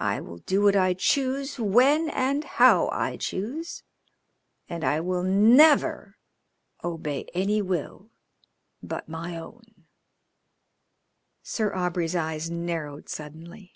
I 0.00 0.20
will 0.20 0.38
do 0.38 0.62
what 0.62 0.74
I 0.74 0.94
choose 0.94 1.60
when 1.60 2.10
and 2.10 2.42
how 2.42 2.88
I 2.88 3.16
choose, 3.16 3.84
and 4.68 4.82
I 4.82 4.98
will 4.98 5.22
never 5.22 6.16
obey 6.82 7.28
any 7.34 7.62
will 7.62 8.10
but 8.82 9.08
my 9.08 9.36
own." 9.38 9.86
Sir 11.40 11.72
Aubrey's 11.72 12.16
eyes 12.16 12.50
narrowed 12.50 13.08
suddenly. 13.08 13.74